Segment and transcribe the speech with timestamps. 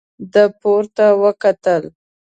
[0.33, 1.83] ده پورته وکتل.